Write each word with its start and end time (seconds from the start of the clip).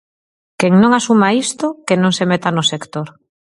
Quen 0.59 0.73
non 0.81 0.91
asuma 0.99 1.29
isto, 1.45 1.67
que 1.87 1.95
non 2.01 2.11
se 2.17 2.25
meta 2.31 2.49
no 2.55 2.63
sector. 2.71 3.07